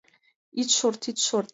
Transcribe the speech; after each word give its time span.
Ит 0.61 0.69
шорт, 0.77 1.01
ит 1.11 1.17
шорт!" 1.27 1.49